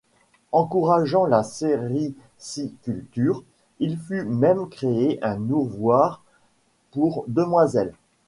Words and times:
Encourageant 0.51 1.25
la 1.27 1.43
sériciculture, 1.43 3.43
il 3.79 3.99
fut 3.99 4.25
même 4.25 4.67
créé 4.67 5.23
un 5.23 5.39
ouvroir 5.51 6.23
pour 6.89 7.23
demoiselle. 7.27 7.93